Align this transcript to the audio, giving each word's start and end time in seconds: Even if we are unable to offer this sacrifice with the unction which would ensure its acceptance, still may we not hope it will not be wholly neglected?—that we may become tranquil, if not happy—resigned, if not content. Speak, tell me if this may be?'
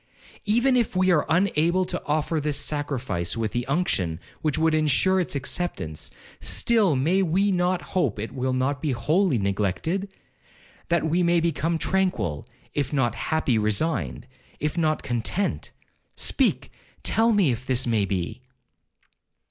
Even 0.45 0.75
if 0.75 0.95
we 0.95 1.11
are 1.11 1.27
unable 1.29 1.85
to 1.85 2.03
offer 2.07 2.39
this 2.39 2.57
sacrifice 2.57 3.37
with 3.37 3.51
the 3.51 3.67
unction 3.67 4.19
which 4.41 4.57
would 4.57 4.73
ensure 4.73 5.19
its 5.19 5.35
acceptance, 5.35 6.09
still 6.39 6.95
may 6.95 7.21
we 7.21 7.51
not 7.51 7.83
hope 7.93 8.17
it 8.17 8.31
will 8.31 8.51
not 8.51 8.81
be 8.81 8.93
wholly 8.93 9.37
neglected?—that 9.37 11.05
we 11.05 11.21
may 11.21 11.39
become 11.39 11.77
tranquil, 11.77 12.49
if 12.73 12.91
not 12.91 13.13
happy—resigned, 13.13 14.25
if 14.59 14.75
not 14.75 15.03
content. 15.03 15.69
Speak, 16.15 16.71
tell 17.03 17.31
me 17.31 17.51
if 17.51 17.67
this 17.67 17.85
may 17.85 18.05
be?' 18.05 18.41